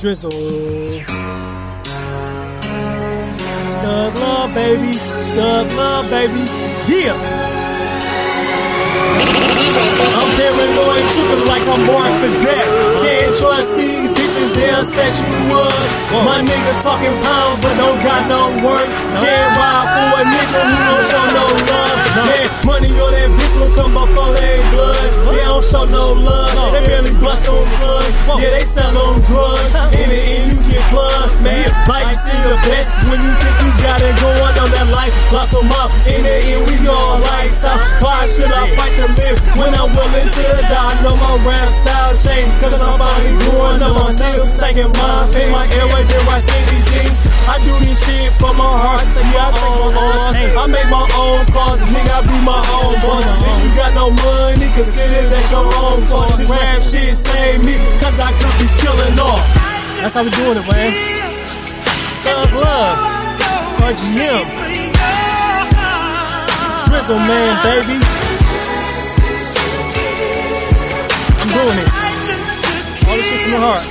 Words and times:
Drizzo. 0.00 0.32
Thug 3.84 4.14
love, 4.16 4.54
baby. 4.56 4.96
Thug 5.36 5.68
love, 5.76 6.08
baby. 6.08 6.40
Yeah. 6.88 7.12
I'm 10.16 10.28
paranoid, 10.40 11.04
tripping 11.12 11.44
like 11.44 11.68
I'm 11.68 11.84
Mark 11.84 12.16
for 12.16 12.32
death. 12.40 12.70
Can't 13.04 13.36
trust 13.36 13.76
these 13.76 14.08
bitches, 14.16 14.56
they'll 14.56 14.88
set 14.88 15.12
you 15.20 15.36
up. 15.52 16.24
My 16.24 16.40
niggas 16.48 16.80
talking 16.80 17.12
pounds, 17.20 17.60
but 17.60 17.76
don't 17.76 18.00
got 18.00 18.24
no 18.24 18.56
work. 18.64 18.88
Can't 19.20 19.52
don't 25.60 25.68
show 25.68 25.84
no 25.92 26.16
love. 26.16 26.72
They 26.72 26.80
barely 26.88 27.12
bust 27.20 27.44
on 27.48 27.60
slugs. 27.60 28.40
Yeah, 28.40 28.56
they 28.56 28.64
sell 28.64 28.96
on 28.96 29.20
drugs. 29.28 29.76
In 29.92 30.08
the 30.08 30.20
end, 30.20 30.56
you 30.56 30.58
get 30.72 30.84
plugged, 30.88 31.36
man. 31.44 31.68
Life 31.84 32.16
see 32.16 32.40
the 32.48 32.56
best 32.64 33.04
when 33.12 33.20
you 33.20 33.32
think 33.36 33.56
you 33.60 33.70
got 33.84 34.00
it 34.00 34.16
going 34.24 34.56
on 34.56 34.68
that 34.72 34.88
life. 34.88 35.12
Lost 35.32 35.52
them 35.52 35.68
up. 35.76 35.92
In 36.08 36.24
the 36.24 36.32
end, 36.32 36.64
we 36.64 36.76
all 36.88 37.20
lights 37.20 37.60
out. 37.68 37.76
Why 38.00 38.24
should 38.24 38.48
I 38.48 38.64
fight 38.72 38.94
to 39.04 39.06
live 39.20 39.36
when 39.60 39.72
I'm 39.76 39.92
willing 39.92 40.28
to 40.32 40.44
die? 40.64 40.96
No 41.04 41.12
more 41.20 41.36
rap 41.44 41.68
style 41.68 42.16
change, 42.16 42.56
cause 42.56 42.80
finally 42.80 43.34
growing 43.44 43.84
up. 43.84 44.00
I'm 44.00 44.12
still 44.16 44.48
taking 44.48 44.88
my 44.96 45.28
pain. 45.36 45.52
My 45.52 45.68
airway, 45.68 46.02
then 46.08 46.24
my 46.24 46.40
skinny 46.40 46.80
jeans. 46.88 47.20
I 47.50 47.58
do 47.66 47.74
this 47.84 48.00
shit 48.00 48.32
from 48.40 48.56
my 48.56 48.64
heart. 48.64 49.04
Yeah, 49.12 49.44
I 49.44 49.52
take 49.52 49.76
my 49.76 49.92
own. 49.92 50.40
I 50.56 50.64
make 50.72 50.88
my 50.88 51.04
own 51.20 51.39
consider 54.80 55.28
that 55.28 55.44
your 55.52 55.60
own 55.60 56.00
fault. 56.08 56.40
Rap 56.48 56.80
shit 56.80 57.12
save 57.12 57.60
me, 57.60 57.76
cause 58.00 58.16
I 58.16 58.32
could 58.32 58.56
be 58.56 58.64
killing 58.80 59.20
off. 59.20 59.44
That's 60.00 60.16
how 60.16 60.24
we 60.24 60.32
doing 60.32 60.56
it, 60.56 60.64
man. 60.72 60.88
Thug 62.24 62.48
love. 62.56 62.96
RGM. 63.84 64.48
Drizzo 66.88 67.20
man, 67.20 67.60
baby. 67.60 68.00
I'm 71.36 71.50
doing 71.52 71.76
this. 71.76 73.04
All 73.04 73.16
this 73.20 73.28
shit 73.28 73.40
from 73.44 73.52
the 73.52 73.60
heart. 73.60 73.84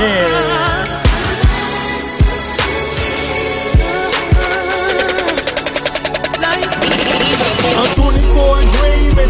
Yeah. 0.00 0.41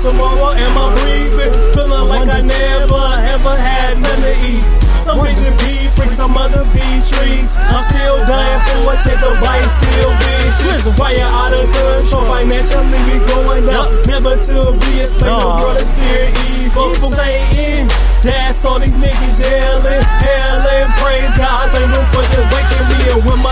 Tomorrow 0.02 0.50
am 0.58 0.74
I 0.74 0.90
breathing? 0.98 1.54
Feeling 1.78 2.06
like 2.10 2.26
I 2.26 2.42
never 2.42 3.04
ever 3.38 3.54
had 3.54 3.94
nothing 4.02 4.26
to 4.26 4.34
eat. 4.42 4.66
Some 4.98 5.22
bitches 5.22 5.54
be 5.62 5.90
freaks, 5.94 6.18
some 6.18 6.34
other 6.34 6.66
be 6.74 6.82
trees. 7.02 7.54
I'm 7.70 7.82
still 7.86 8.18
dying 8.26 8.62
for 8.66 8.90
a 8.90 8.94
check, 8.98 9.18
the 9.22 9.30
bite 9.38 9.62
still 9.70 10.10
vicious. 10.18 10.90
Why 10.98 11.14
you 11.14 11.22
out 11.22 11.54
of 11.54 11.66
control? 11.70 12.26
Financially 12.26 12.98
we 13.06 13.22
going 13.30 13.62
down. 13.70 13.86
Never 14.10 14.34
to 14.34 14.74
be 14.74 14.92
explained, 14.98 15.38
the 15.38 15.54
world 15.62 15.78
is 15.78 15.90
fear 15.94 16.26
evil. 16.50 16.90
Satan, 16.98 17.86
that's 18.26 18.66
all 18.66 18.82
these 18.82 18.94
niggas 18.98 19.38
yelling. 19.38 20.02
Hailing, 20.02 20.90
praise 20.98 21.30
God, 21.38 21.70
thank 21.70 21.90
him 21.90 22.04
for 22.10 22.22
just 22.26 22.46
waking 22.50 22.86
me 22.90 22.98
up 23.14 23.22
when 23.22 23.38
my 23.38 23.51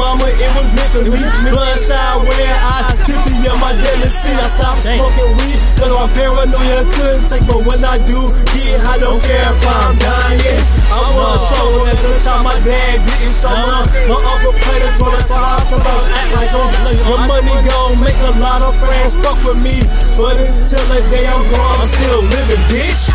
mama, 0.00 0.26
it 0.32 0.50
was 0.56 0.68
meant 0.72 0.90
for 0.96 1.04
me. 1.04 1.20
Bloodshot 1.52 2.24
where 2.24 2.56
I 2.56 2.96
guilty 3.04 3.36
of 3.52 3.60
my 3.60 3.76
jealousy. 3.76 4.32
I 4.32 4.48
stopped 4.48 4.80
smoking 4.80 5.36
weed, 5.36 5.60
cause 5.76 5.92
my 5.92 6.08
paranoia 6.16 6.82
couldn't 6.88 7.28
take. 7.28 7.44
But 7.44 7.60
when 7.68 7.80
I 7.84 8.00
do, 8.08 8.20
yeah, 8.56 8.80
I 8.88 8.96
don't 8.96 9.20
care 9.20 9.44
if 9.52 9.60
I'm 9.68 9.92
dying. 10.00 10.60
I 10.88 11.04
was 11.12 11.38
trouble 11.52 11.84
at 11.92 12.00
the 12.00 12.10
time 12.24 12.42
my 12.48 12.56
dad 12.64 13.04
didn't 13.04 13.36
show 13.36 13.52
up. 13.52 13.84
My 14.08 14.16
uncle 14.16 14.56
played 14.56 14.82
us, 14.88 14.96
but 14.96 15.12
that's 15.12 15.28
why 15.28 15.44
I 15.44 15.60
sometimes 15.60 16.06
act 16.08 16.30
like 16.32 16.50
I'm 16.50 16.70
Your 17.04 17.20
money 17.28 17.56
gon' 17.68 18.00
make 18.00 18.18
a 18.24 18.32
lot 18.40 18.64
of 18.64 18.72
friends 18.80 19.12
fuck 19.20 19.36
with 19.44 19.60
me. 19.60 19.84
But 20.16 20.40
until 20.40 20.84
the 20.88 21.00
day 21.12 21.28
I'm 21.28 21.44
gone, 21.52 21.76
I'm 21.76 21.86
still 21.86 22.24
living, 22.24 22.62
bitch. 22.72 23.12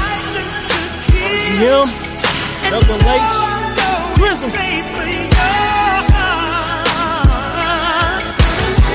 GM, 1.57 1.87
Double 2.69 2.99
H, 3.09 3.35
Drizzo. 4.15 5.64